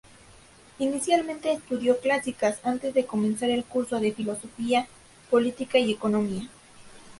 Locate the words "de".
2.95-3.05, 3.99-4.11